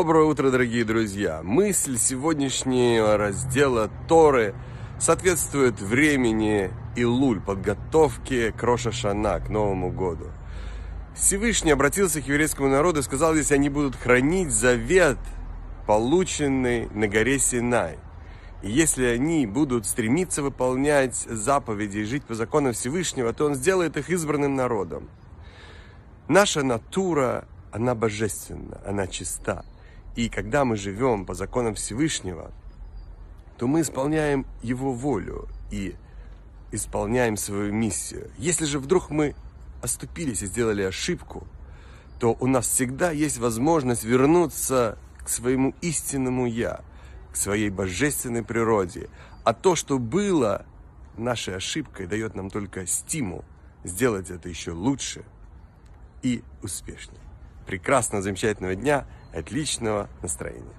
[0.00, 1.42] Доброе утро, дорогие друзья!
[1.42, 4.54] Мысль сегодняшнего раздела Торы
[4.98, 10.28] соответствует времени Илуль, подготовки к Роша Шана, к Новому году.
[11.14, 15.18] Всевышний обратился к еврейскому народу и сказал, если они будут хранить завет,
[15.86, 17.98] полученный на горе Синай,
[18.62, 23.98] и если они будут стремиться выполнять заповеди и жить по законам Всевышнего, то Он сделает
[23.98, 25.10] их избранным народом.
[26.26, 29.62] Наша натура, она божественна, она чиста.
[30.16, 32.50] И когда мы живем по законам Всевышнего,
[33.58, 35.94] то мы исполняем Его волю и
[36.72, 38.30] исполняем свою миссию.
[38.38, 39.34] Если же вдруг мы
[39.82, 41.46] оступились и сделали ошибку,
[42.18, 46.80] то у нас всегда есть возможность вернуться к своему истинному «я»,
[47.32, 49.08] к своей божественной природе.
[49.44, 50.66] А то, что было
[51.16, 53.44] нашей ошибкой, дает нам только стимул
[53.84, 55.24] сделать это еще лучше
[56.22, 57.20] и успешнее.
[57.70, 60.74] Прекрасного, замечательного дня, отличного настроения.